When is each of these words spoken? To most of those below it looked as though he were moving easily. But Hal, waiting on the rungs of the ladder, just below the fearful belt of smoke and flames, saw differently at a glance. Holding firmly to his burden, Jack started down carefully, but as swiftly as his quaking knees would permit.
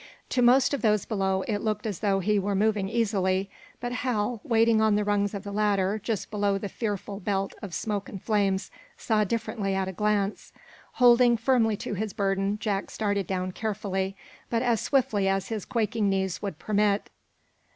To 0.29 0.41
most 0.41 0.73
of 0.73 0.81
those 0.81 1.05
below 1.05 1.43
it 1.47 1.59
looked 1.59 1.85
as 1.85 1.99
though 1.99 2.21
he 2.21 2.39
were 2.39 2.55
moving 2.55 2.89
easily. 2.89 3.51
But 3.79 3.91
Hal, 3.91 4.41
waiting 4.43 4.81
on 4.81 4.95
the 4.95 5.03
rungs 5.03 5.35
of 5.35 5.43
the 5.43 5.51
ladder, 5.51 5.99
just 6.03 6.31
below 6.31 6.57
the 6.57 6.69
fearful 6.69 7.19
belt 7.19 7.53
of 7.61 7.71
smoke 7.75 8.09
and 8.09 8.19
flames, 8.19 8.71
saw 8.97 9.23
differently 9.23 9.75
at 9.75 9.87
a 9.87 9.91
glance. 9.93 10.53
Holding 10.93 11.37
firmly 11.37 11.77
to 11.77 11.93
his 11.93 12.13
burden, 12.13 12.57
Jack 12.57 12.89
started 12.89 13.27
down 13.27 13.51
carefully, 13.51 14.17
but 14.49 14.63
as 14.63 14.81
swiftly 14.81 15.27
as 15.27 15.49
his 15.49 15.65
quaking 15.65 16.09
knees 16.09 16.41
would 16.41 16.57
permit. 16.57 17.11